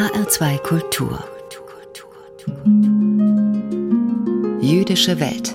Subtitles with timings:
[0.00, 1.22] HR2 Kultur
[4.62, 5.54] Jüdische Welt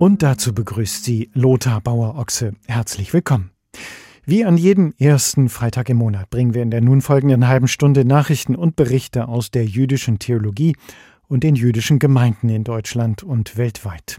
[0.00, 2.54] Und dazu begrüßt sie Lothar Bauer-Ochse.
[2.66, 3.52] Herzlich willkommen.
[4.24, 8.04] Wie an jedem ersten Freitag im Monat bringen wir in der nun folgenden halben Stunde
[8.04, 10.74] Nachrichten und Berichte aus der jüdischen Theologie
[11.28, 14.18] und den jüdischen Gemeinden in Deutschland und weltweit.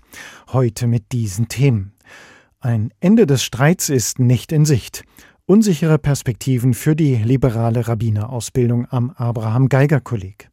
[0.53, 1.91] Heute mit diesen Themen.
[2.61, 5.03] Ein Ende des Streits ist nicht in Sicht.
[5.45, 10.49] Unsichere Perspektiven für die liberale Rabbinerausbildung am Abraham Geiger Kolleg.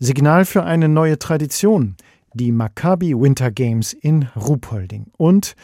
[0.00, 1.94] Signal für eine neue Tradition,
[2.34, 5.54] die Maccabi Winter Games in Ruhpolding und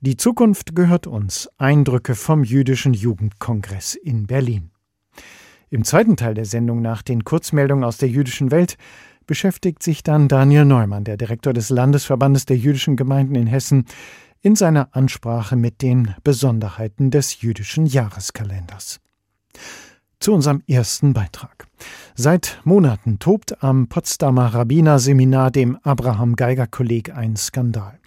[0.00, 4.70] Die Zukunft gehört uns, Eindrücke vom jüdischen Jugendkongress in Berlin.
[5.68, 8.76] Im zweiten Teil der Sendung nach den Kurzmeldungen aus der jüdischen Welt
[9.26, 13.86] beschäftigt sich dann Daniel Neumann, der Direktor des Landesverbandes der jüdischen Gemeinden in Hessen,
[14.42, 19.00] in seiner Ansprache mit den Besonderheiten des jüdischen Jahreskalenders.
[20.18, 21.66] Zu unserem ersten Beitrag.
[22.14, 27.98] Seit Monaten tobt am Potsdamer Rabbinerseminar, dem Abraham Geiger Kolleg, ein Skandal.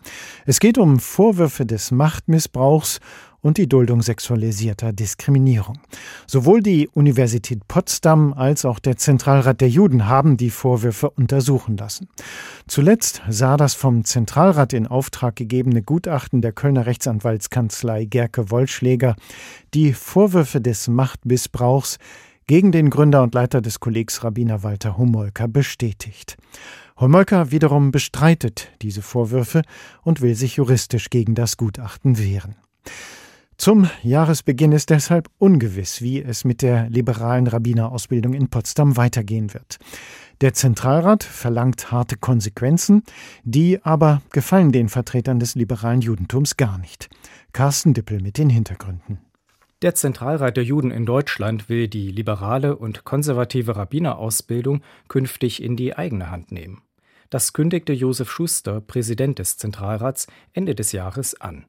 [0.45, 2.99] Es geht um Vorwürfe des Machtmissbrauchs
[3.46, 5.78] und die Duldung sexualisierter Diskriminierung.
[6.26, 12.10] Sowohl die Universität Potsdam als auch der Zentralrat der Juden haben die Vorwürfe untersuchen lassen.
[12.66, 19.16] Zuletzt sah das vom Zentralrat in Auftrag gegebene Gutachten der Kölner Rechtsanwaltskanzlei Gerke Wollschläger
[19.76, 22.00] die Vorwürfe des Machtmissbrauchs
[22.48, 26.36] gegen den Gründer und Leiter des Kollegs Rabbiner Walter Homolka bestätigt.
[27.00, 29.62] Homolka wiederum bestreitet diese Vorwürfe
[30.02, 32.56] und will sich juristisch gegen das Gutachten wehren.
[33.58, 39.78] Zum Jahresbeginn ist deshalb ungewiss, wie es mit der liberalen Rabbinerausbildung in Potsdam weitergehen wird.
[40.42, 43.03] Der Zentralrat verlangt harte Konsequenzen,
[43.44, 47.09] die aber gefallen den Vertretern des liberalen Judentums gar nicht.
[47.53, 49.20] Carsten Dippel mit den Hintergründen.
[49.81, 55.95] Der Zentralrat der Juden in Deutschland will die liberale und konservative Rabbinerausbildung künftig in die
[55.95, 56.81] eigene Hand nehmen.
[57.30, 61.66] Das kündigte Josef Schuster, Präsident des Zentralrats, Ende des Jahres an.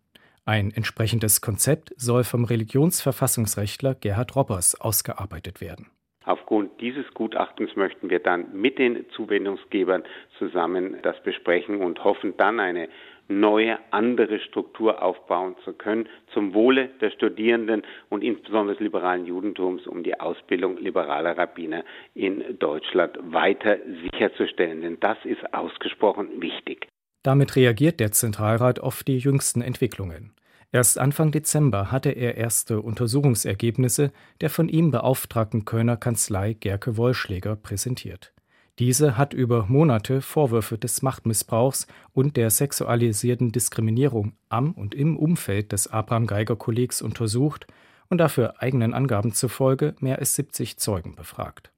[0.48, 5.90] Ein entsprechendes Konzept soll vom Religionsverfassungsrechtler Gerhard Robbers ausgearbeitet werden.
[6.24, 10.04] Aufgrund dieses Gutachtens möchten wir dann mit den Zuwendungsgebern
[10.38, 12.88] zusammen das besprechen und hoffen dann eine
[13.26, 19.84] neue, andere Struktur aufbauen zu können, zum Wohle der Studierenden und insbesondere des liberalen Judentums,
[19.88, 21.82] um die Ausbildung liberaler Rabbiner
[22.14, 24.80] in Deutschland weiter sicherzustellen.
[24.82, 26.86] Denn das ist ausgesprochen wichtig.
[27.26, 30.30] Damit reagiert der Zentralrat auf die jüngsten Entwicklungen.
[30.70, 37.56] Erst Anfang Dezember hatte er erste Untersuchungsergebnisse der von ihm beauftragten Kölner Kanzlei Gerke Wollschläger
[37.56, 38.32] präsentiert.
[38.78, 45.72] Diese hat über Monate Vorwürfe des Machtmissbrauchs und der sexualisierten Diskriminierung am und im Umfeld
[45.72, 47.66] des Abraham Geiger Kollegs untersucht
[48.08, 51.72] und dafür eigenen Angaben zufolge mehr als 70 Zeugen befragt.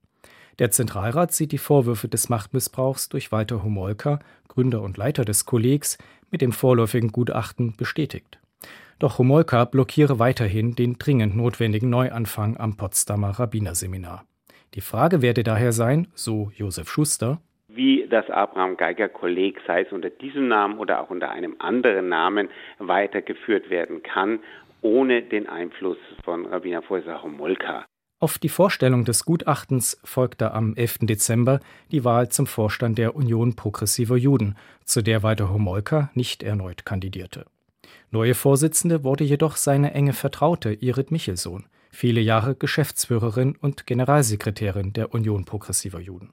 [0.59, 5.99] Der Zentralrat sieht die Vorwürfe des Machtmissbrauchs durch Walter Homolka, Gründer und Leiter des Kollegs,
[6.31, 8.39] mit dem vorläufigen Gutachten bestätigt.
[8.99, 14.25] Doch Homolka blockiere weiterhin den dringend notwendigen Neuanfang am Potsdamer Rabbinerseminar.
[14.75, 19.93] Die Frage werde daher sein, so Josef Schuster, wie das Abraham Geiger Kolleg, sei es
[19.93, 22.49] unter diesem Namen oder auch unter einem anderen Namen,
[22.79, 24.41] weitergeführt werden kann,
[24.83, 27.87] ohne den Einfluss von Rabbiner Vorsacher Homolka.
[28.21, 30.99] Auf die Vorstellung des Gutachtens folgte am 11.
[31.03, 31.61] Dezember
[31.93, 37.47] die Wahl zum Vorstand der Union Progressiver Juden, zu der Walter Homolka nicht erneut kandidierte.
[38.11, 45.15] Neue Vorsitzende wurde jedoch seine enge Vertraute Irit Michelsohn, viele Jahre Geschäftsführerin und Generalsekretärin der
[45.15, 46.33] Union Progressiver Juden.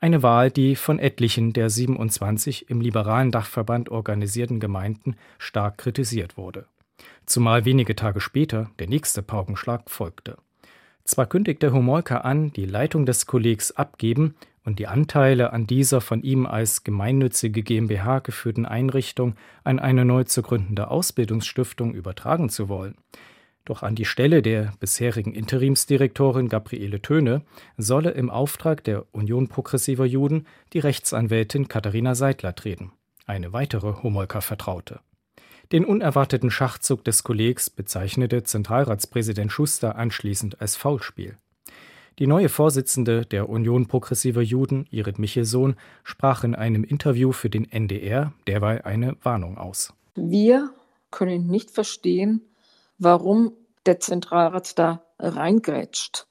[0.00, 6.66] Eine Wahl, die von etlichen der 27 im liberalen Dachverband organisierten Gemeinden stark kritisiert wurde.
[7.24, 10.38] Zumal wenige Tage später der nächste Paukenschlag folgte.
[11.04, 14.34] Zwar kündigte Homolka an, die Leitung des Kollegs abgeben
[14.64, 19.34] und die Anteile an dieser von ihm als gemeinnützige GmbH geführten Einrichtung
[19.64, 22.94] an eine neu zu gründende Ausbildungsstiftung übertragen zu wollen.
[23.66, 27.42] Doch an die Stelle der bisherigen Interimsdirektorin Gabriele Töne
[27.76, 32.92] solle im Auftrag der Union Progressiver Juden die Rechtsanwältin Katharina Seidler treten,
[33.26, 35.00] eine weitere Homolka-Vertraute.
[35.74, 41.36] Den unerwarteten Schachzug des Kollegs bezeichnete Zentralratspräsident Schuster anschließend als Faulspiel.
[42.20, 45.74] Die neue Vorsitzende der Union Progressiver Juden, Irit Michelsohn,
[46.04, 49.92] sprach in einem Interview für den NDR derweil eine Warnung aus.
[50.14, 50.70] Wir
[51.10, 52.42] können nicht verstehen,
[52.98, 53.52] warum
[53.84, 56.28] der Zentralrat da reingrätscht.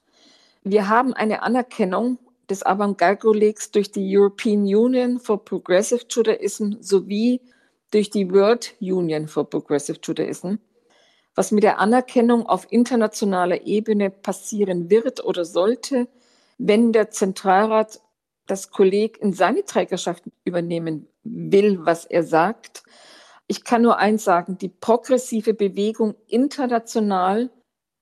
[0.62, 2.18] Wir haben eine Anerkennung
[2.48, 7.42] des Avantgarde-Kollegs durch die European Union for Progressive Judaism sowie
[7.94, 10.56] durch die World Union for Progressive Judaism.
[11.34, 16.08] was mit der Anerkennung auf internationaler Ebene passieren wird oder sollte,
[16.58, 18.00] wenn der Zentralrat
[18.46, 22.84] das Kolleg in seine Trägerschaft übernehmen will, was er sagt.
[23.46, 27.50] Ich kann nur eins sagen, die progressive Bewegung international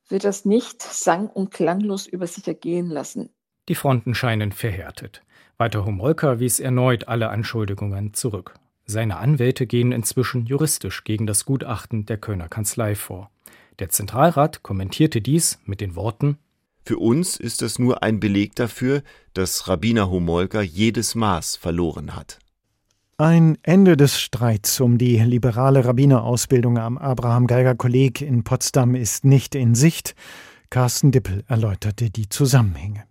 [0.08, 3.30] wird das nicht sang- und klanglos über sich ergehen lassen.
[3.68, 5.22] Die Fronten scheinen verhärtet.
[5.56, 8.54] Walter Homolka wies erneut alle Anschuldigungen zurück.
[8.84, 13.30] Seine Anwälte gehen inzwischen juristisch gegen das Gutachten der Kölner Kanzlei vor.
[13.78, 16.38] Der Zentralrat kommentierte dies mit den Worten
[16.84, 19.02] Für uns ist es nur ein Beleg dafür,
[19.34, 22.38] dass Rabbiner Homolka jedes Maß verloren hat.
[23.18, 29.24] Ein Ende des Streits um die liberale Rabbinerausbildung am Abraham Geiger Kolleg in Potsdam ist
[29.24, 30.16] nicht in Sicht.
[30.70, 33.04] Carsten Dippel erläuterte die Zusammenhänge.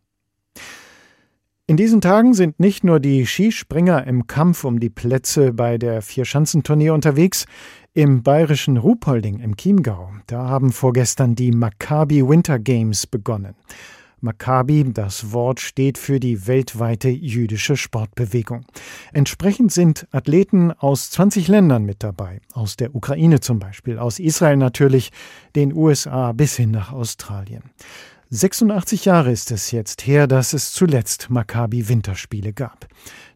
[1.72, 6.02] In diesen Tagen sind nicht nur die Skispringer im Kampf um die Plätze bei der
[6.02, 7.46] Vierschanzenturnier unterwegs,
[7.94, 13.56] im bayerischen Ruhpolding im Chiemgau, da haben vorgestern die Maccabi Winter Games begonnen.
[14.20, 18.66] Maccabi, das Wort steht für die weltweite jüdische Sportbewegung.
[19.14, 24.58] Entsprechend sind Athleten aus 20 Ländern mit dabei, aus der Ukraine zum Beispiel, aus Israel
[24.58, 25.12] natürlich,
[25.56, 27.64] den USA bis hin nach Australien.
[28.33, 32.88] 86 Jahre ist es jetzt her, dass es zuletzt Maccabi Winterspiele gab.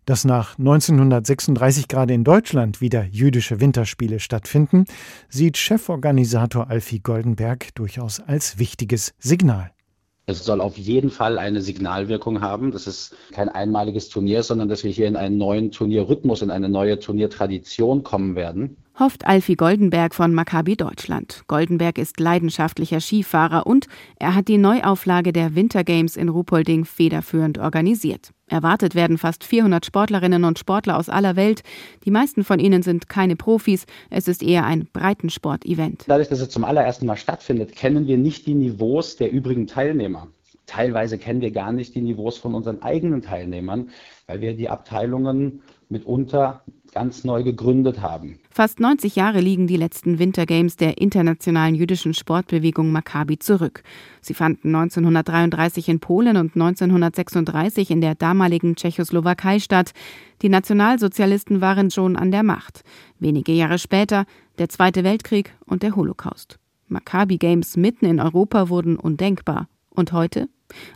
[0.06, 4.86] Dass nach 1936 gerade in Deutschland wieder jüdische Winterspiele stattfinden,
[5.27, 9.71] sieht Cheforganisator Alfie Goldenberg durchaus als wichtiges Signal.
[10.27, 12.71] Es soll auf jeden Fall eine Signalwirkung haben.
[12.71, 16.69] Das ist kein einmaliges Turnier, sondern dass wir hier in einen neuen Turnierrhythmus, in eine
[16.69, 21.44] neue Turniertradition kommen werden hofft Alfie Goldenberg von Maccabi Deutschland.
[21.47, 23.88] Goldenberg ist leidenschaftlicher Skifahrer und
[24.19, 28.31] er hat die Neuauflage der Winter Games in Ruhpolding federführend organisiert.
[28.47, 31.63] Erwartet werden fast 400 Sportlerinnen und Sportler aus aller Welt.
[32.06, 33.86] Die meisten von ihnen sind keine Profis.
[34.09, 36.06] Es ist eher ein Breitensport-Event.
[36.07, 40.27] Dadurch, dass es zum allerersten Mal stattfindet, kennen wir nicht die Niveaus der übrigen Teilnehmer.
[40.68, 43.89] Teilweise kennen wir gar nicht die Niveaus von unseren eigenen Teilnehmern,
[44.27, 46.63] weil wir die Abteilungen mitunter
[46.95, 48.39] ganz neu gegründet haben.
[48.50, 53.83] Fast 90 Jahre liegen die letzten Wintergames der internationalen jüdischen Sportbewegung Maccabi zurück.
[54.21, 59.92] Sie fanden 1933 in Polen und 1936 in der damaligen Tschechoslowakei statt.
[60.42, 62.83] Die Nationalsozialisten waren schon an der Macht.
[63.19, 64.25] Wenige Jahre später
[64.57, 66.59] der Zweite Weltkrieg und der Holocaust.
[66.88, 69.68] Maccabi Games mitten in Europa wurden undenkbar.
[69.89, 70.48] Und heute?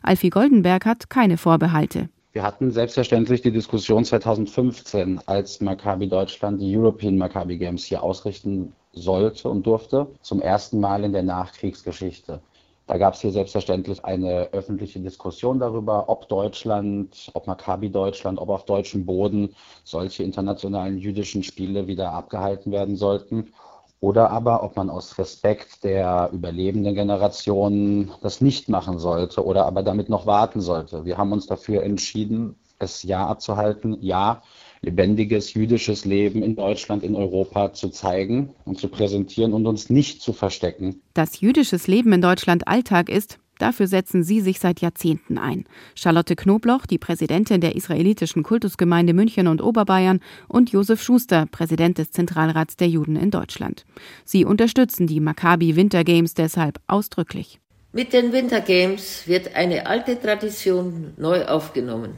[0.02, 2.10] Alfie Goldenberg hat keine Vorbehalte.
[2.32, 8.74] Wir hatten selbstverständlich die Diskussion 2015, als Maccabi Deutschland die European Maccabi Games hier ausrichten
[8.94, 12.40] sollte und durfte, zum ersten Mal in der Nachkriegsgeschichte.
[12.86, 18.50] Da gab es hier selbstverständlich eine öffentliche Diskussion darüber, ob Deutschland, ob Maccabi Deutschland, ob
[18.50, 23.54] auf deutschem Boden solche internationalen jüdischen Spiele wieder abgehalten werden sollten
[24.02, 29.84] oder aber ob man aus Respekt der überlebenden Generationen das nicht machen sollte oder aber
[29.84, 31.06] damit noch warten sollte.
[31.06, 34.42] Wir haben uns dafür entschieden, es ja abzuhalten, ja,
[34.82, 40.22] lebendiges jüdisches Leben in Deutschland, in Europa zu zeigen und zu präsentieren und uns nicht
[40.22, 41.02] zu verstecken.
[41.14, 45.66] Dass jüdisches Leben in Deutschland Alltag ist, Dafür setzen sie sich seit Jahrzehnten ein.
[45.94, 52.12] Charlotte Knobloch, die Präsidentin der israelitischen Kultusgemeinde München und Oberbayern, und Josef Schuster, Präsident des
[52.12, 53.86] Zentralrats der Juden in Deutschland.
[54.26, 57.60] Sie unterstützen die Maccabi Winter Games deshalb ausdrücklich.
[57.92, 62.14] Mit den Winter Games wird eine alte Tradition neu aufgenommen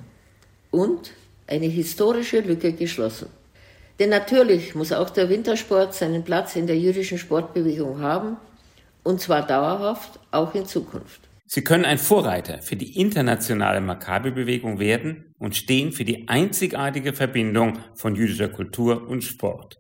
[0.70, 1.12] und
[1.48, 3.27] eine historische Lücke geschlossen.
[4.00, 8.38] Denn natürlich muss auch der Wintersport seinen Platz in der jüdischen Sportbewegung haben,
[9.04, 11.31] und zwar dauerhaft, auch in Zukunft.
[11.53, 17.79] Sie können ein Vorreiter für die internationale Maccabi-Bewegung werden und stehen für die einzigartige Verbindung
[17.93, 19.75] von jüdischer Kultur und Sport.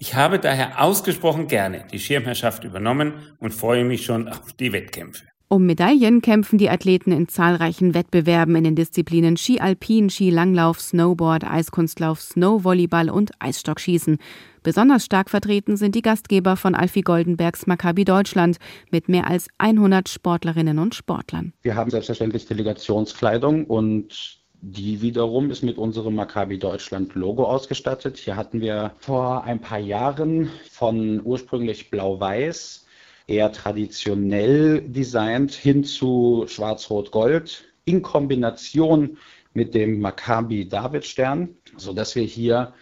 [0.00, 5.31] Ich habe daher ausgesprochen gerne die Schirmherrschaft übernommen und freue mich schon auf die Wettkämpfe.
[5.52, 10.80] Um Medaillen kämpfen die Athleten in zahlreichen Wettbewerben in den Disziplinen Ski Alpin, Ski Langlauf,
[10.80, 14.16] Snowboard, Eiskunstlauf, Snowvolleyball und Eisstockschießen.
[14.62, 18.56] Besonders stark vertreten sind die Gastgeber von Alfie Goldenbergs Maccabi Deutschland
[18.90, 21.52] mit mehr als 100 Sportlerinnen und Sportlern.
[21.60, 28.16] Wir haben selbstverständlich Delegationskleidung und die wiederum ist mit unserem Maccabi Deutschland Logo ausgestattet.
[28.16, 32.86] Hier hatten wir vor ein paar Jahren von ursprünglich blau-weiß
[33.32, 39.16] eher traditionell designt hin zu schwarz-rot-gold in Kombination
[39.54, 42.74] mit dem Maccabi David Stern, sodass wir hier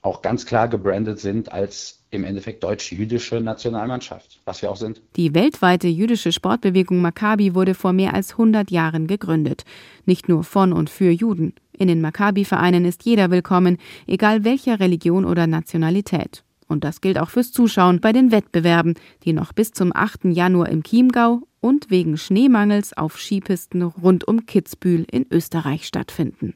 [0.00, 5.02] auch ganz klar gebrandet sind als im Endeffekt deutsch-jüdische Nationalmannschaft, was wir auch sind.
[5.16, 9.64] Die weltweite jüdische Sportbewegung Maccabi wurde vor mehr als 100 Jahren gegründet.
[10.06, 11.54] Nicht nur von und für Juden.
[11.72, 16.45] In den Maccabi-Vereinen ist jeder willkommen, egal welcher Religion oder Nationalität.
[16.68, 18.94] Und das gilt auch fürs Zuschauen bei den Wettbewerben,
[19.24, 20.26] die noch bis zum 8.
[20.26, 26.54] Januar im Chiemgau und wegen Schneemangels auf Skipisten rund um Kitzbühel in Österreich stattfinden.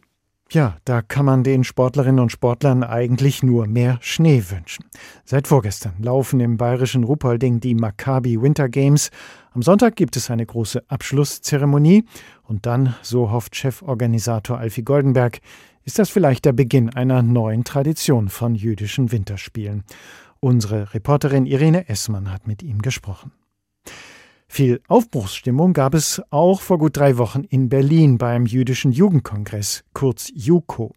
[0.52, 4.84] Ja, da kann man den Sportlerinnen und Sportlern eigentlich nur mehr Schnee wünschen.
[5.24, 9.10] Seit vorgestern laufen im bayerischen Ruhpolding die Maccabi Winter Games.
[9.52, 12.04] Am Sonntag gibt es eine große Abschlusszeremonie
[12.42, 15.38] und dann, so hofft Cheforganisator Alfie Goldenberg,
[15.90, 19.82] ist das vielleicht der Beginn einer neuen Tradition von jüdischen Winterspielen.
[20.38, 23.32] Unsere Reporterin Irene Essmann hat mit ihm gesprochen.
[24.46, 30.30] Viel Aufbruchsstimmung gab es auch vor gut drei Wochen in Berlin beim Jüdischen Jugendkongress, kurz
[30.32, 30.94] JUKO.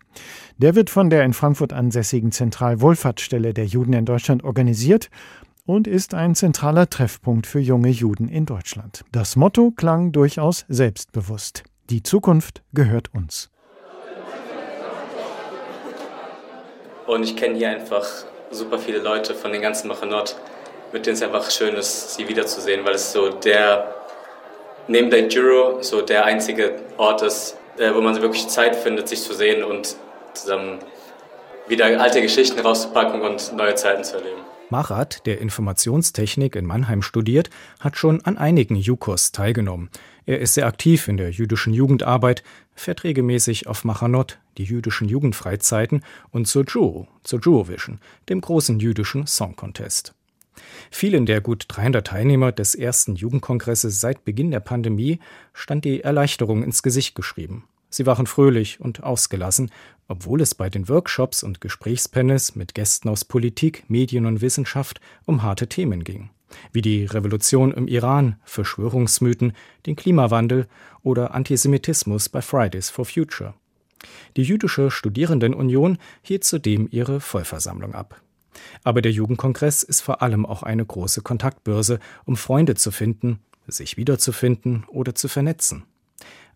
[0.59, 5.09] Der wird von der in Frankfurt ansässigen Zentralwohlfahrtsstelle der Juden in Deutschland organisiert
[5.65, 9.03] und ist ein zentraler Treffpunkt für junge Juden in Deutschland.
[9.11, 11.63] Das Motto klang durchaus selbstbewusst.
[11.89, 13.49] Die Zukunft gehört uns.
[17.07, 18.05] Und ich kenne hier einfach
[18.51, 20.35] super viele Leute von den ganzen Machanot
[20.93, 23.95] mit denen es einfach schön ist, sie wiederzusehen, weil es so der,
[24.87, 29.21] neben der Giro, so der einzige Ort ist, äh, wo man wirklich Zeit findet, sich
[29.21, 29.95] zu sehen und
[30.33, 30.79] zusammen
[31.67, 34.41] wieder alte Geschichten rauszupacken und neue Zeiten zu erleben.
[34.69, 39.89] Marat, der Informationstechnik in Mannheim studiert, hat schon an einigen Jukos teilgenommen.
[40.25, 42.43] Er ist sehr aktiv in der jüdischen Jugendarbeit,
[42.73, 49.27] fährt regelmäßig auf Machanot, die jüdischen Jugendfreizeiten, und zur Jew, zur Jewvision, dem großen jüdischen
[49.27, 50.15] Song Contest.
[50.91, 55.19] Vielen der gut 300 Teilnehmer des ersten Jugendkongresses seit Beginn der Pandemie
[55.53, 57.67] stand die Erleichterung ins Gesicht geschrieben.
[57.93, 59.69] Sie waren fröhlich und ausgelassen,
[60.07, 65.43] obwohl es bei den Workshops und Gesprächspanels mit Gästen aus Politik, Medien und Wissenschaft um
[65.43, 66.31] harte Themen ging,
[66.71, 69.53] wie die Revolution im Iran, Verschwörungsmythen,
[69.85, 70.67] den Klimawandel
[71.03, 73.53] oder Antisemitismus bei Fridays for Future.
[74.37, 78.19] Die jüdische Studierendenunion hielt zudem ihre Vollversammlung ab.
[78.83, 83.97] Aber der Jugendkongress ist vor allem auch eine große Kontaktbörse, um Freunde zu finden, sich
[83.97, 85.83] wiederzufinden oder zu vernetzen.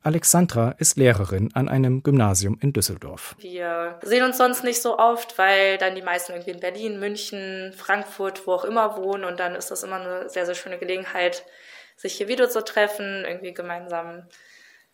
[0.07, 3.35] Alexandra ist Lehrerin an einem Gymnasium in Düsseldorf.
[3.39, 7.73] Wir sehen uns sonst nicht so oft, weil dann die meisten irgendwie in Berlin, München,
[7.75, 9.25] Frankfurt, wo auch immer wohnen.
[9.25, 11.43] Und dann ist das immer eine sehr, sehr schöne Gelegenheit,
[11.97, 14.23] sich hier wieder zu treffen, irgendwie gemeinsam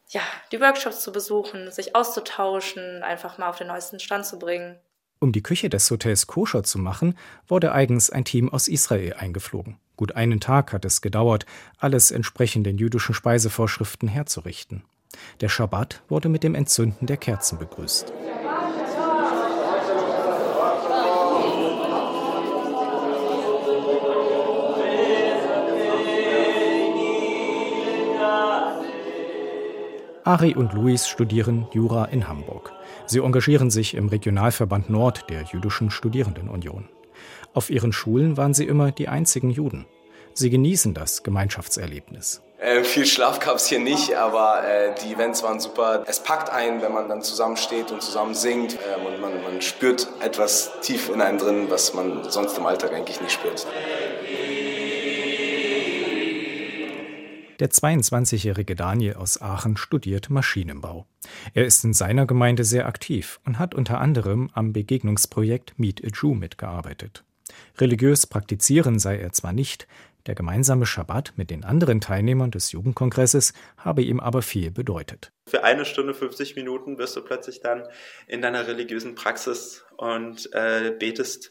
[0.09, 4.79] ja, die Workshops zu besuchen, sich auszutauschen, einfach mal auf den neuesten Stand zu bringen.
[5.19, 9.77] Um die Küche des Hotels koscher zu machen, wurde eigens ein Team aus Israel eingeflogen.
[9.95, 11.45] Gut einen Tag hat es gedauert,
[11.77, 14.83] alles entsprechend den jüdischen Speisevorschriften herzurichten.
[15.41, 18.13] Der Schabbat wurde mit dem Entzünden der Kerzen begrüßt.
[30.25, 32.71] Ari und Luis studieren Jura in Hamburg.
[33.05, 36.87] Sie engagieren sich im Regionalverband Nord der Jüdischen Studierendenunion.
[37.53, 39.85] Auf ihren Schulen waren sie immer die einzigen Juden.
[40.33, 42.41] Sie genießen das Gemeinschaftserlebnis.
[42.63, 46.05] Äh, viel Schlaf gab es hier nicht, aber äh, die Events waren super.
[46.07, 48.75] Es packt einen, wenn man dann zusammensteht und zusammen singt.
[48.75, 52.93] Äh, und man, man spürt etwas tief in einem drin, was man sonst im Alltag
[52.93, 53.67] eigentlich nicht spürt.
[57.59, 61.05] Der 22-jährige Daniel aus Aachen studiert Maschinenbau.
[61.53, 66.07] Er ist in seiner Gemeinde sehr aktiv und hat unter anderem am Begegnungsprojekt Meet a
[66.07, 67.25] Jew mitgearbeitet.
[67.77, 69.85] Religiös praktizieren sei er zwar nicht,
[70.27, 75.31] der gemeinsame Schabbat mit den anderen Teilnehmern des Jugendkongresses habe ihm aber viel bedeutet.
[75.47, 77.87] Für eine Stunde 50 Minuten wirst du plötzlich dann
[78.27, 81.49] in deiner religiösen Praxis und äh, betest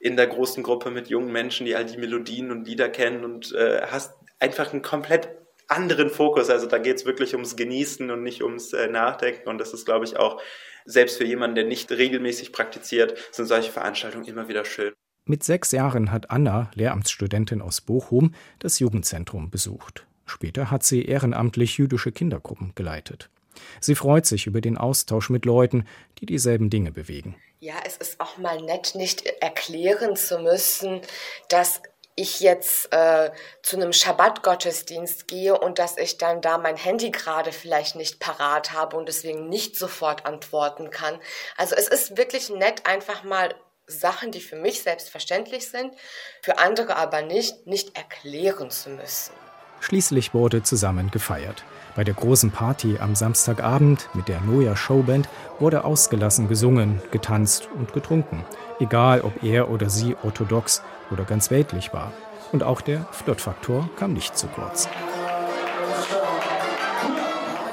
[0.00, 3.52] in der großen Gruppe mit jungen Menschen, die all die Melodien und Lieder kennen und
[3.52, 5.28] äh, hast einfach einen komplett
[5.66, 6.50] anderen Fokus.
[6.50, 9.48] Also da geht es wirklich ums Genießen und nicht ums äh, Nachdenken.
[9.48, 10.40] Und das ist, glaube ich, auch
[10.84, 14.94] selbst für jemanden, der nicht regelmäßig praktiziert, sind solche Veranstaltungen immer wieder schön.
[15.30, 20.06] Mit sechs Jahren hat Anna, Lehramtsstudentin aus Bochum, das Jugendzentrum besucht.
[20.24, 23.28] Später hat sie ehrenamtlich jüdische Kindergruppen geleitet.
[23.78, 25.86] Sie freut sich über den Austausch mit Leuten,
[26.18, 27.36] die dieselben Dinge bewegen.
[27.60, 31.02] Ja, es ist auch mal nett, nicht erklären zu müssen,
[31.50, 31.82] dass
[32.14, 33.30] ich jetzt äh,
[33.62, 38.72] zu einem Schabbat-Gottesdienst gehe und dass ich dann da mein Handy gerade vielleicht nicht parat
[38.72, 41.20] habe und deswegen nicht sofort antworten kann.
[41.58, 43.54] Also es ist wirklich nett, einfach mal
[43.88, 45.92] Sachen, die für mich selbstverständlich sind,
[46.42, 49.32] für andere aber nicht, nicht erklären zu müssen.
[49.80, 51.64] Schließlich wurde zusammen gefeiert.
[51.96, 55.28] Bei der großen Party am Samstagabend mit der Noja Showband
[55.58, 58.44] wurde ausgelassen gesungen, getanzt und getrunken,
[58.80, 62.12] egal ob er oder sie orthodox oder ganz weltlich war.
[62.52, 64.88] Und auch der Flirtfaktor kam nicht zu kurz.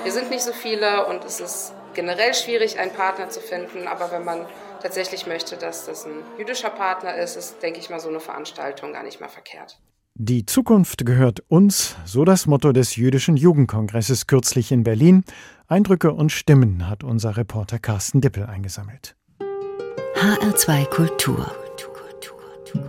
[0.04, 4.12] Wir sind nicht so viele und es ist generell schwierig, einen Partner zu finden, aber
[4.12, 4.46] wenn man
[4.86, 8.94] tatsächlich möchte, dass das ein jüdischer Partner ist, ist, denke ich mal, so eine Veranstaltung
[8.94, 9.80] gar nicht mal verkehrt.
[10.14, 15.24] Die Zukunft gehört uns, so das Motto des Jüdischen Jugendkongresses kürzlich in Berlin.
[15.68, 19.16] Eindrücke und Stimmen hat unser Reporter Carsten Dippel eingesammelt.
[20.18, 21.52] HR2 Kultur.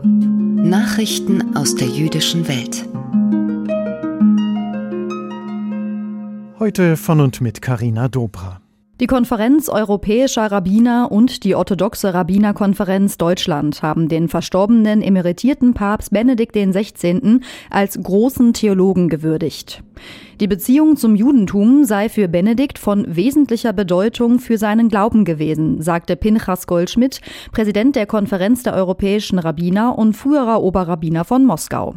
[0.05, 2.87] Nachrichten aus der jüdischen Welt.
[6.59, 8.61] Heute von und mit Karina Dobra.
[8.99, 16.55] Die Konferenz europäischer Rabbiner und die orthodoxe Rabbinerkonferenz Deutschland haben den verstorbenen emeritierten Papst Benedikt
[16.55, 17.41] XVI.
[17.69, 19.83] als großen Theologen gewürdigt.
[20.41, 26.17] Die Beziehung zum Judentum sei für Benedikt von wesentlicher Bedeutung für seinen Glauben gewesen, sagte
[26.17, 27.21] Pinchas Goldschmidt,
[27.53, 31.97] Präsident der Konferenz der europäischen Rabbiner und früherer Oberrabbiner von Moskau.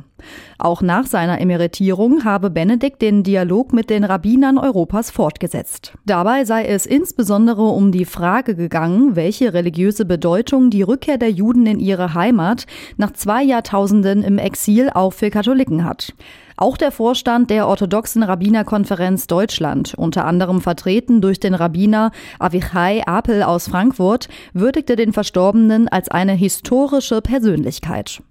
[0.58, 5.94] Auch nach seiner Emeritierung habe Benedikt den Dialog mit den Rabbinern Europas fortgesetzt.
[6.06, 11.66] Dabei sei es insbesondere um die Frage gegangen, welche religiöse Bedeutung die Rückkehr der Juden
[11.66, 12.66] in ihre Heimat
[12.98, 16.14] nach zwei Jahrtausenden im Exil auch für Katholiken hat.
[16.62, 23.44] Auch der Vorstand der orthodoxen Rabbinerkonferenz Deutschland, unter anderem vertreten durch den Rabbiner Avichai Apel
[23.44, 28.22] aus Frankfurt, würdigte den Verstorbenen als eine historische Persönlichkeit.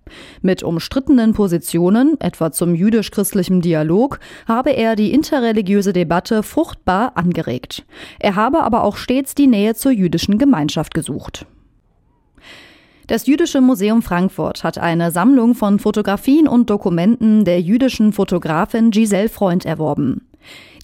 [0.42, 7.86] Mit umstrittenen Positionen, etwa zum jüdisch-christlichen Dialog, habe er die interreligiöse Debatte fruchtbar angeregt.
[8.18, 11.46] Er habe aber auch stets die Nähe zur jüdischen Gemeinschaft gesucht.
[13.08, 19.30] Das Jüdische Museum Frankfurt hat eine Sammlung von Fotografien und Dokumenten der jüdischen Fotografin Giselle
[19.30, 20.28] Freund erworben.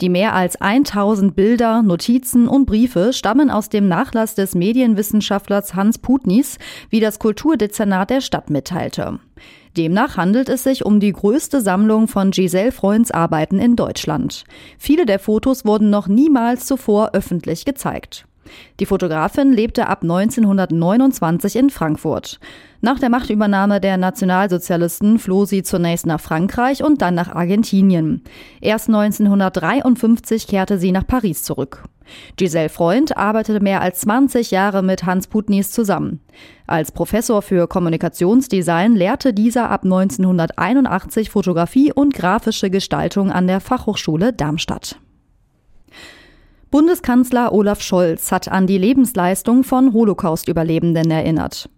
[0.01, 5.99] Die mehr als 1000 Bilder, Notizen und Briefe stammen aus dem Nachlass des Medienwissenschaftlers Hans
[5.99, 6.57] Putnis,
[6.89, 9.21] wie das Kulturdezernat der Stadt mitteilte.
[9.77, 14.45] Demnach handelt es sich um die größte Sammlung von Giselle Freunds Arbeiten in Deutschland.
[14.79, 18.27] Viele der Fotos wurden noch niemals zuvor öffentlich gezeigt.
[18.81, 22.39] Die Fotografin lebte ab 1929 in Frankfurt.
[22.81, 28.23] Nach der Machtübernahme der Nationalsozialisten floh sie zunächst nach Frankreich und dann nach Argentinien.
[28.61, 31.85] Erst 1953 kehrte sie nach Paris zurück.
[32.37, 36.21] Giselle Freund arbeitete mehr als 20 Jahre mit Hans Putnis zusammen.
[36.67, 44.33] Als Professor für Kommunikationsdesign lehrte dieser ab 1981 Fotografie und grafische Gestaltung an der Fachhochschule
[44.33, 44.99] Darmstadt.
[46.75, 51.71] Bundeskanzler Olaf Scholz hat an die Lebensleistung von Holocaust-Überlebenden erinnert.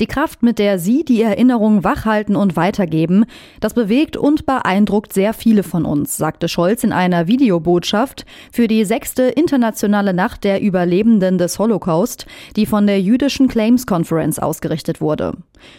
[0.00, 3.24] Die Kraft, mit der sie die Erinnerung wachhalten und weitergeben,
[3.60, 8.84] das bewegt und beeindruckt sehr viele von uns, sagte Scholz in einer Videobotschaft für die
[8.84, 12.26] sechste internationale Nacht der Überlebenden des Holocaust,
[12.56, 15.32] die von der jüdischen Claims Conference ausgerichtet wurde.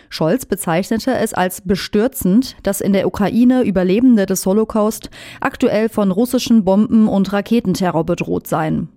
[0.09, 6.63] Scholz bezeichnete es als bestürzend, dass in der Ukraine Überlebende des Holocaust aktuell von russischen
[6.63, 8.89] Bomben und Raketenterror bedroht seien.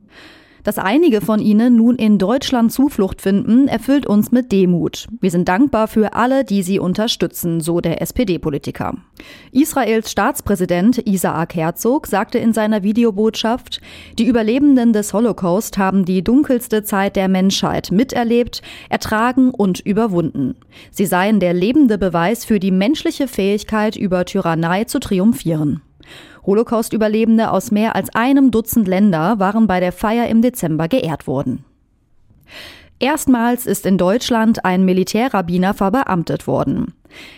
[0.64, 5.06] Dass einige von ihnen nun in Deutschland Zuflucht finden, erfüllt uns mit Demut.
[5.20, 8.94] Wir sind dankbar für alle, die sie unterstützen, so der SPD-Politiker.
[9.52, 13.80] Israels Staatspräsident Isaac Herzog sagte in seiner Videobotschaft,
[14.18, 20.56] die Überlebenden des Holocaust haben die dunkelste Zeit der Menschheit miterlebt, ertragen und überwunden.
[20.90, 25.82] Sie seien der lebende Beweis für die menschliche Fähigkeit, über Tyrannei zu triumphieren.
[26.44, 31.64] Holocaust-Überlebende aus mehr als einem Dutzend Länder waren bei der Feier im Dezember geehrt worden.
[32.98, 36.94] Erstmals ist in Deutschland ein Militärrabbiner verbeamtet worden.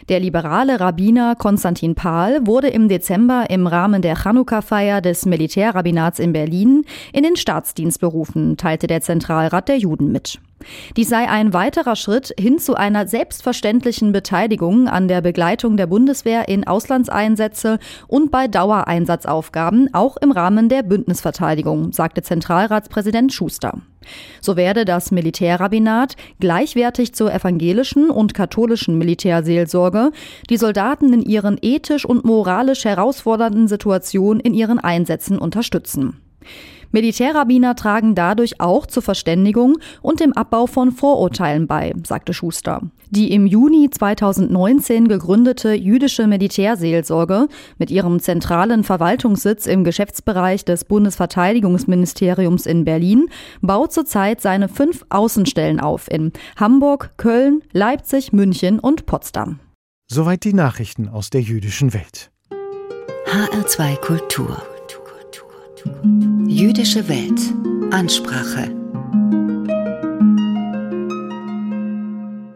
[0.09, 6.33] Der liberale Rabbiner Konstantin Pahl wurde im Dezember im Rahmen der Chanukka-Feier des Militärrabbinats in
[6.33, 10.41] Berlin in den Staatsdienst berufen, teilte der Zentralrat der Juden mit.
[10.97, 16.49] Dies sei ein weiterer Schritt hin zu einer selbstverständlichen Beteiligung an der Begleitung der Bundeswehr
[16.49, 23.79] in Auslandseinsätze und bei Dauereinsatzaufgaben, auch im Rahmen der Bündnisverteidigung, sagte Zentralratspräsident Schuster.
[24.41, 29.62] So werde das Militärrabbinat gleichwertig zur evangelischen und katholischen Militärseelsorge
[30.51, 36.21] die Soldaten in ihren ethisch und moralisch herausfordernden Situationen in ihren Einsätzen unterstützen.
[36.93, 42.83] Militärrabbiner tragen dadurch auch zur Verständigung und dem Abbau von Vorurteilen bei, sagte Schuster.
[43.11, 52.67] Die im Juni 2019 gegründete jüdische Militärseelsorge mit ihrem zentralen Verwaltungssitz im Geschäftsbereich des Bundesverteidigungsministeriums
[52.67, 53.29] in Berlin
[53.61, 59.61] baut zurzeit seine fünf Außenstellen auf in Hamburg, Köln, Leipzig, München und Potsdam.
[60.11, 62.31] Soweit die Nachrichten aus der jüdischen Welt.
[63.27, 64.63] HR2 Kultur.
[66.47, 67.41] Jüdische Welt.
[67.93, 68.71] Ansprache.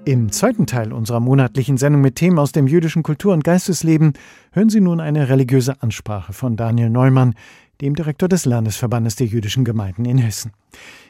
[0.06, 4.12] Im zweiten Teil unserer monatlichen Sendung mit Themen aus dem jüdischen Kultur- und Geistesleben
[4.52, 7.34] hören Sie nun eine religiöse Ansprache von Daniel Neumann,
[7.80, 10.52] dem Direktor des Landesverbandes der jüdischen Gemeinden in Hessen.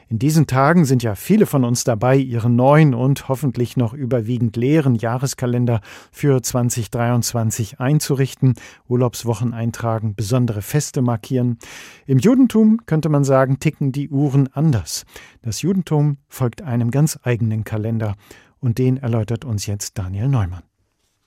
[0.09, 4.55] In diesen Tagen sind ja viele von uns dabei, ihren neuen und hoffentlich noch überwiegend
[4.55, 5.81] leeren Jahreskalender
[6.11, 8.55] für 2023 einzurichten,
[8.87, 11.59] Urlaubswochen eintragen, besondere Feste markieren.
[12.07, 15.03] Im Judentum könnte man sagen, ticken die Uhren anders.
[15.43, 18.15] Das Judentum folgt einem ganz eigenen Kalender
[18.59, 20.63] und den erläutert uns jetzt Daniel Neumann.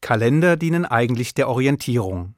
[0.00, 2.34] Kalender dienen eigentlich der Orientierung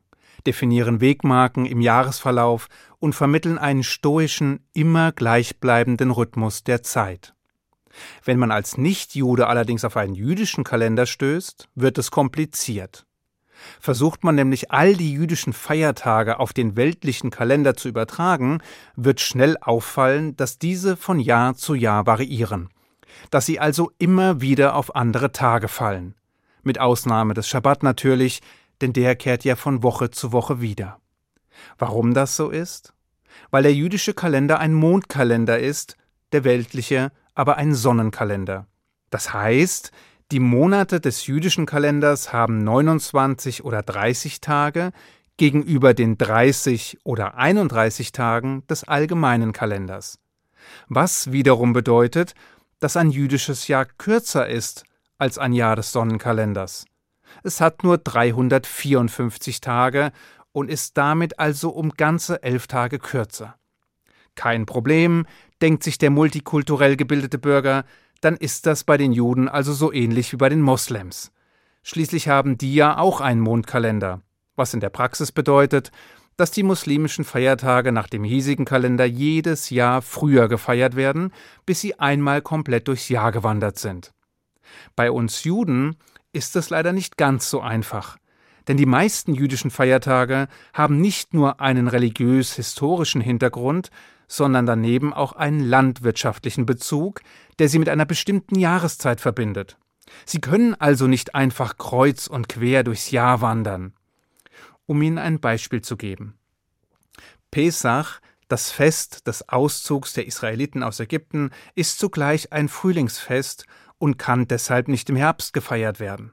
[0.46, 7.34] definieren Wegmarken im Jahresverlauf und vermitteln einen stoischen, immer gleichbleibenden Rhythmus der Zeit.
[8.24, 13.06] Wenn man als Nichtjude allerdings auf einen jüdischen Kalender stößt, wird es kompliziert.
[13.80, 18.60] Versucht man nämlich all die jüdischen Feiertage auf den weltlichen Kalender zu übertragen,
[18.96, 22.70] wird schnell auffallen, dass diese von Jahr zu Jahr variieren,
[23.32, 26.14] dass sie also immer wieder auf andere Tage fallen.
[26.62, 28.42] Mit Ausnahme des Schabbat natürlich,
[28.82, 31.00] denn der kehrt ja von Woche zu Woche wieder.
[31.78, 32.92] Warum das so ist?
[33.50, 35.96] Weil der jüdische Kalender ein Mondkalender ist,
[36.32, 38.66] der weltliche aber ein Sonnenkalender.
[39.08, 39.92] Das heißt,
[40.30, 44.92] die Monate des jüdischen Kalenders haben 29 oder 30 Tage
[45.38, 50.18] gegenüber den 30 oder 31 Tagen des allgemeinen Kalenders.
[50.88, 52.34] Was wiederum bedeutet,
[52.82, 54.82] dass ein jüdisches Jahr kürzer ist
[55.16, 56.84] als ein Jahr des Sonnenkalenders.
[57.44, 60.10] Es hat nur 354 Tage
[60.50, 63.54] und ist damit also um ganze elf Tage kürzer.
[64.34, 65.26] Kein Problem,
[65.60, 67.84] denkt sich der multikulturell gebildete Bürger,
[68.20, 71.30] dann ist das bei den Juden also so ähnlich wie bei den Moslems.
[71.84, 74.22] Schließlich haben die ja auch einen Mondkalender,
[74.56, 75.92] was in der Praxis bedeutet,
[76.36, 81.32] dass die muslimischen Feiertage nach dem hiesigen Kalender jedes Jahr früher gefeiert werden,
[81.66, 84.12] bis sie einmal komplett durchs Jahr gewandert sind.
[84.96, 85.96] Bei uns Juden
[86.32, 88.16] ist es leider nicht ganz so einfach.
[88.68, 93.90] Denn die meisten jüdischen Feiertage haben nicht nur einen religiös-historischen Hintergrund,
[94.28, 97.20] sondern daneben auch einen landwirtschaftlichen Bezug,
[97.58, 99.76] der sie mit einer bestimmten Jahreszeit verbindet.
[100.24, 103.94] Sie können also nicht einfach kreuz und quer durchs Jahr wandern.
[104.86, 106.38] Um Ihnen ein Beispiel zu geben.
[107.50, 113.66] Pesach, das Fest des Auszugs der Israeliten aus Ägypten, ist zugleich ein Frühlingsfest
[113.98, 116.32] und kann deshalb nicht im Herbst gefeiert werden.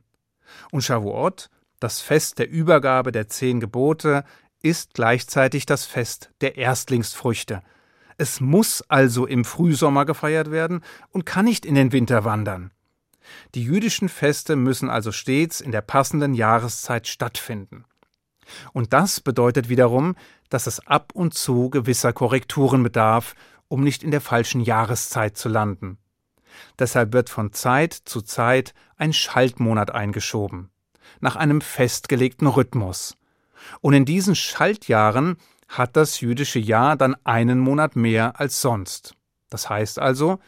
[0.72, 4.24] Und Shavuot, das Fest der Übergabe der zehn Gebote,
[4.62, 7.62] ist gleichzeitig das Fest der Erstlingsfrüchte.
[8.18, 10.82] Es muss also im Frühsommer gefeiert werden
[11.12, 12.72] und kann nicht in den Winter wandern.
[13.56, 17.86] Die jüdischen Feste müssen also stets in der passenden Jahreszeit stattfinden.
[18.74, 20.16] Und das bedeutet wiederum,
[20.50, 23.36] dass es ab und zu gewisser Korrekturen bedarf,
[23.68, 25.98] um nicht in der falschen Jahreszeit zu landen.
[26.78, 30.70] Deshalb wird von Zeit zu Zeit ein Schaltmonat eingeschoben,
[31.20, 33.16] nach einem festgelegten Rhythmus.
[33.82, 39.14] Und in diesen Schaltjahren hat das jüdische Jahr dann einen Monat mehr als sonst.
[39.50, 40.40] Das heißt also,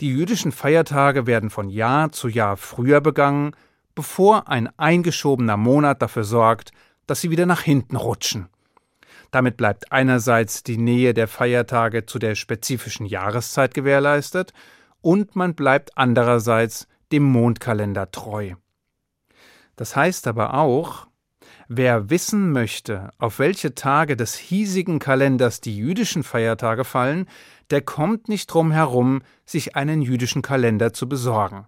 [0.00, 3.52] die jüdischen Feiertage werden von Jahr zu Jahr früher begangen,
[3.94, 6.70] bevor ein eingeschobener Monat dafür sorgt,
[7.08, 8.48] dass sie wieder nach hinten rutschen.
[9.32, 14.52] Damit bleibt einerseits die Nähe der Feiertage zu der spezifischen Jahreszeit gewährleistet
[15.00, 18.54] und man bleibt andererseits dem Mondkalender treu.
[19.76, 21.06] Das heißt aber auch,
[21.68, 27.26] wer wissen möchte, auf welche Tage des hiesigen Kalenders die jüdischen Feiertage fallen,
[27.70, 31.66] der kommt nicht drum herum, sich einen jüdischen Kalender zu besorgen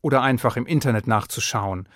[0.00, 1.88] oder einfach im Internet nachzuschauen.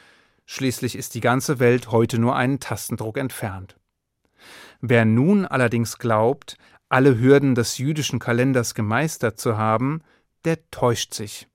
[0.46, 3.76] Schließlich ist die ganze Welt heute nur einen Tastendruck entfernt.
[4.80, 6.56] Wer nun allerdings glaubt,
[6.88, 10.02] alle Hürden des jüdischen Kalenders gemeistert zu haben,
[10.44, 11.48] der täuscht sich.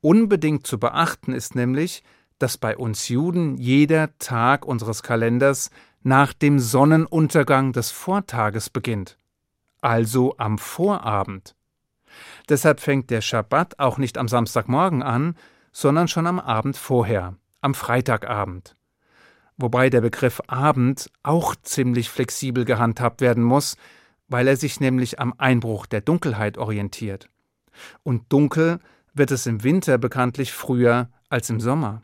[0.00, 2.04] Unbedingt zu beachten ist nämlich,
[2.38, 5.70] dass bei uns Juden jeder Tag unseres Kalenders
[6.02, 9.18] nach dem Sonnenuntergang des Vortages beginnt,
[9.80, 11.56] also am Vorabend.
[12.48, 15.36] Deshalb fängt der Schabbat auch nicht am Samstagmorgen an,
[15.72, 18.76] sondern schon am Abend vorher, am Freitagabend.
[19.56, 23.76] Wobei der Begriff Abend auch ziemlich flexibel gehandhabt werden muss,
[24.28, 27.30] weil er sich nämlich am Einbruch der Dunkelheit orientiert.
[28.02, 28.80] Und dunkel
[29.14, 32.02] wird es im Winter bekanntlich früher als im Sommer.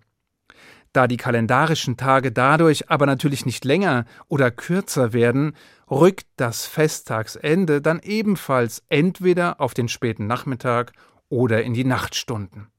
[0.93, 5.55] Da die kalendarischen Tage dadurch aber natürlich nicht länger oder kürzer werden,
[5.91, 10.93] rückt das Festtagsende dann ebenfalls entweder auf den späten Nachmittag
[11.29, 12.72] oder in die Nachtstunden.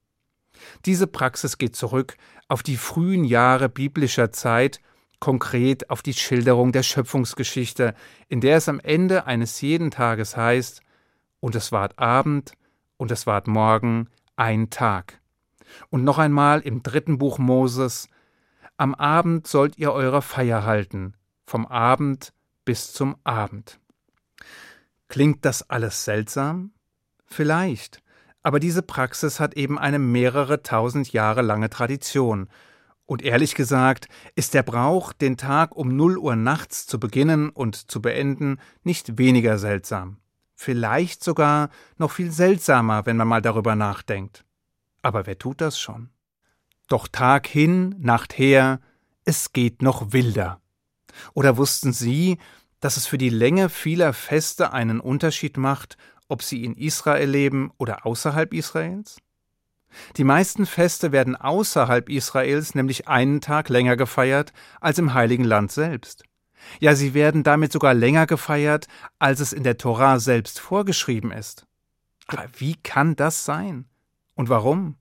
[0.84, 2.16] Diese Praxis geht zurück
[2.48, 4.80] auf die frühen Jahre biblischer Zeit,
[5.20, 7.94] konkret auf die Schilderung der Schöpfungsgeschichte,
[8.28, 10.82] in der es am Ende eines jeden Tages heißt,
[11.40, 12.52] und es ward Abend,
[12.96, 15.20] und es ward morgen ein Tag.
[15.90, 18.08] Und noch einmal im dritten Buch Moses,
[18.76, 21.14] am Abend sollt ihr eure Feier halten,
[21.46, 22.32] vom Abend
[22.64, 23.78] bis zum Abend.
[25.08, 26.72] Klingt das alles seltsam?
[27.24, 28.02] Vielleicht,
[28.44, 32.48] aber diese Praxis hat eben eine mehrere tausend Jahre lange Tradition.
[33.06, 37.90] Und ehrlich gesagt ist der Brauch, den Tag um null Uhr nachts zu beginnen und
[37.90, 40.18] zu beenden, nicht weniger seltsam.
[40.54, 44.44] Vielleicht sogar noch viel seltsamer, wenn man mal darüber nachdenkt.
[45.02, 46.10] Aber wer tut das schon?
[46.88, 48.80] Doch Tag hin, Nacht her,
[49.24, 50.60] es geht noch wilder.
[51.32, 52.38] Oder wussten Sie,
[52.80, 55.96] dass es für die Länge vieler Feste einen Unterschied macht,
[56.28, 59.16] ob sie in Israel leben oder außerhalb Israels?
[60.16, 65.72] Die meisten Feste werden außerhalb Israels nämlich einen Tag länger gefeiert als im heiligen Land
[65.72, 66.24] selbst.
[66.80, 68.86] Ja, sie werden damit sogar länger gefeiert,
[69.18, 71.66] als es in der Torah selbst vorgeschrieben ist.
[72.26, 73.84] Aber wie kann das sein?
[74.34, 74.96] Und warum?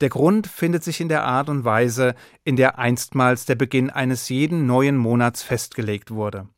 [0.00, 2.14] Der Grund findet sich in der Art und Weise,
[2.44, 6.48] in der einstmals der Beginn eines jeden neuen Monats festgelegt wurde.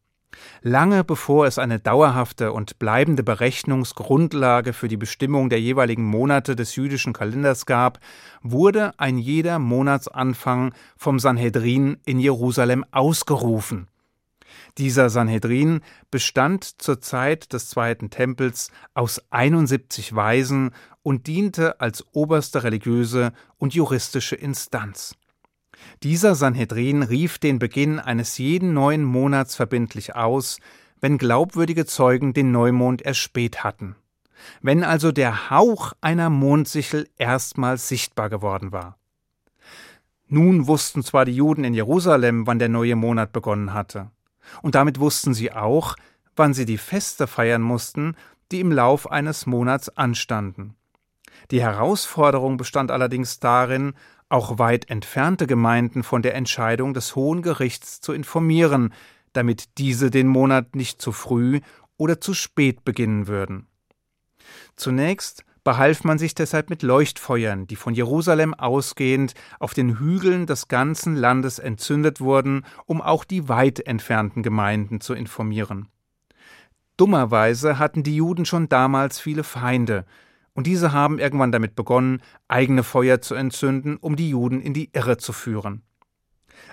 [0.62, 6.76] Lange bevor es eine dauerhafte und bleibende Berechnungsgrundlage für die Bestimmung der jeweiligen Monate des
[6.76, 8.00] jüdischen Kalenders gab,
[8.42, 13.88] wurde ein jeder Monatsanfang vom Sanhedrin in Jerusalem ausgerufen.
[14.78, 20.70] Dieser Sanhedrin bestand zur Zeit des Zweiten Tempels aus 71 Weisen
[21.02, 25.17] und diente als oberste religiöse und juristische Instanz.
[26.02, 30.58] Dieser Sanhedrin rief den Beginn eines jeden neuen Monats verbindlich aus,
[31.00, 33.96] wenn glaubwürdige Zeugen den Neumond erspäht hatten.
[34.62, 38.96] Wenn also der Hauch einer Mondsichel erstmals sichtbar geworden war.
[40.28, 44.10] Nun wussten zwar die Juden in Jerusalem, wann der neue Monat begonnen hatte.
[44.62, 45.96] Und damit wussten sie auch,
[46.36, 48.14] wann sie die Feste feiern mussten,
[48.52, 50.74] die im Lauf eines Monats anstanden.
[51.50, 53.94] Die Herausforderung bestand allerdings darin,
[54.28, 58.92] auch weit entfernte Gemeinden von der Entscheidung des Hohen Gerichts zu informieren,
[59.32, 61.60] damit diese den Monat nicht zu früh
[61.96, 63.66] oder zu spät beginnen würden.
[64.76, 70.68] Zunächst behalf man sich deshalb mit Leuchtfeuern, die von Jerusalem ausgehend auf den Hügeln des
[70.68, 75.88] ganzen Landes entzündet wurden, um auch die weit entfernten Gemeinden zu informieren.
[76.96, 80.04] Dummerweise hatten die Juden schon damals viele Feinde,
[80.58, 84.90] und diese haben irgendwann damit begonnen, eigene Feuer zu entzünden, um die Juden in die
[84.92, 85.82] Irre zu führen.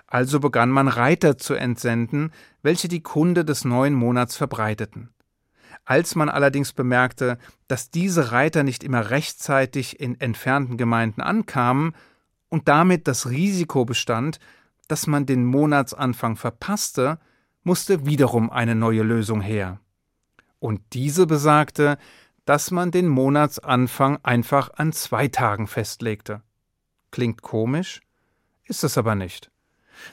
[0.08, 2.32] Also begann man Reiter zu entsenden,
[2.63, 5.12] welche die Kunde des neuen Monats verbreiteten.
[5.86, 11.93] Als man allerdings bemerkte, dass diese Reiter nicht immer rechtzeitig in entfernten Gemeinden ankamen
[12.50, 14.39] und damit das Risiko bestand,
[14.88, 17.19] dass man den Monatsanfang verpasste,
[17.62, 19.80] musste wiederum eine neue Lösung her.
[20.58, 22.00] Und diese besagte,
[22.45, 26.41] dass man den Monatsanfang einfach an zwei Tagen festlegte.
[27.12, 28.01] Klingt komisch,
[28.65, 29.51] ist es aber nicht.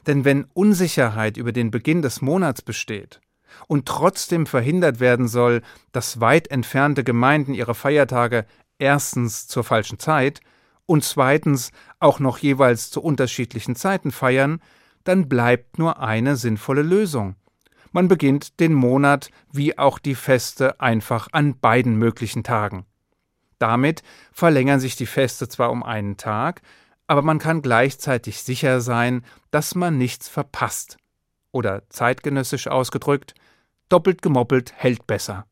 [0.06, 3.20] Denn wenn Unsicherheit über den Beginn des Monats besteht
[3.68, 8.46] und trotzdem verhindert werden soll, dass weit entfernte Gemeinden ihre Feiertage
[8.78, 10.40] erstens zur falschen Zeit
[10.86, 14.60] und zweitens auch noch jeweils zu unterschiedlichen Zeiten feiern,
[15.04, 17.36] dann bleibt nur eine sinnvolle Lösung.
[17.92, 22.86] Man beginnt den Monat wie auch die Feste einfach an beiden möglichen Tagen.
[23.58, 24.02] Damit
[24.32, 26.62] verlängern sich die Feste zwar um einen Tag,
[27.06, 30.96] aber man kann gleichzeitig sicher sein, dass man nichts verpasst.
[31.52, 33.34] Oder zeitgenössisch ausgedrückt,
[33.90, 35.46] doppelt gemoppelt hält besser.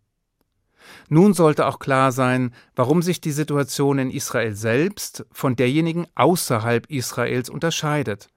[1.08, 6.86] Nun sollte auch klar sein, warum sich die Situation in Israel selbst von derjenigen außerhalb
[6.90, 8.28] Israels unterscheidet.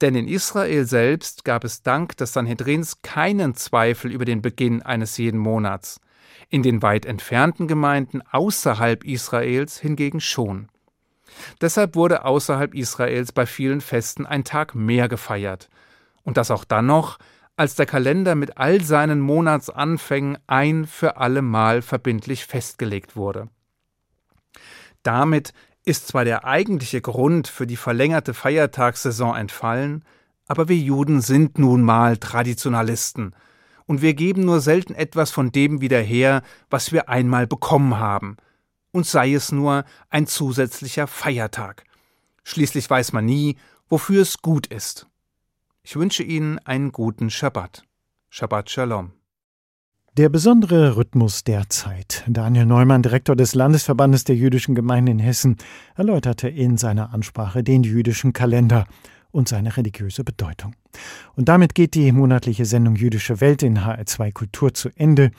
[0.00, 5.16] Denn in Israel selbst gab es dank des Sanhedrins keinen Zweifel über den Beginn eines
[5.16, 6.00] jeden Monats,
[6.48, 10.68] in den weit entfernten Gemeinden außerhalb Israels hingegen schon.
[11.60, 15.68] Deshalb wurde außerhalb Israels bei vielen Festen ein Tag mehr gefeiert,
[16.22, 17.18] und das auch dann noch,
[17.56, 23.48] als der Kalender mit all seinen Monatsanfängen ein für alle Mal verbindlich festgelegt wurde.
[25.02, 25.52] Damit
[25.88, 30.04] ist zwar der eigentliche Grund für die verlängerte Feiertagssaison entfallen,
[30.46, 33.34] aber wir Juden sind nun mal Traditionalisten,
[33.86, 38.36] und wir geben nur selten etwas von dem wieder her, was wir einmal bekommen haben,
[38.92, 41.84] und sei es nur ein zusätzlicher Feiertag.
[42.44, 43.56] Schließlich weiß man nie,
[43.88, 45.06] wofür es gut ist.
[45.82, 47.84] Ich wünsche Ihnen einen guten Schabbat.
[48.28, 49.17] Shabbat Shalom.
[50.18, 52.24] Der besondere Rhythmus der Zeit.
[52.26, 55.58] Daniel Neumann, Direktor des Landesverbandes der jüdischen Gemeinden in Hessen,
[55.94, 58.88] erläuterte in seiner Ansprache den jüdischen Kalender
[59.30, 60.74] und seine religiöse Bedeutung.
[61.36, 65.30] Und damit geht die monatliche Sendung Jüdische Welt in HR2 Kultur zu Ende.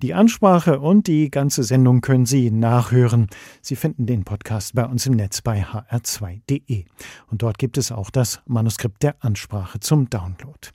[0.00, 3.26] Die Ansprache und die ganze Sendung können Sie nachhören.
[3.60, 6.86] Sie finden den Podcast bei uns im Netz bei hr2.de.
[7.30, 10.70] Und dort gibt es auch das Manuskript der Ansprache zum Download.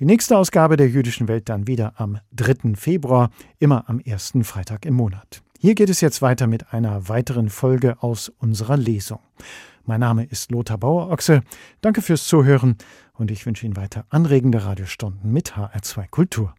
[0.00, 2.74] Die nächste Ausgabe der jüdischen Welt dann wieder am 3.
[2.74, 5.42] Februar, immer am ersten Freitag im Monat.
[5.58, 9.18] Hier geht es jetzt weiter mit einer weiteren Folge aus unserer Lesung.
[9.84, 11.42] Mein Name ist Lothar Bauer-Ochse.
[11.82, 12.76] Danke fürs Zuhören
[13.12, 16.54] und ich wünsche Ihnen weiter anregende Radiostunden mit HR2 Kultur.